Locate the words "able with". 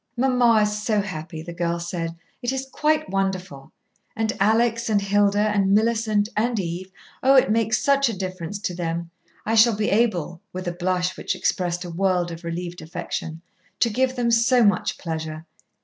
9.91-10.67